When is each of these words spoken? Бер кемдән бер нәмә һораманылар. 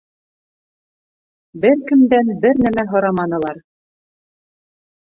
Бер 1.67 1.77
кемдән 1.91 2.35
бер 2.47 2.61
нәмә 2.65 2.87
һораманылар. 2.95 3.63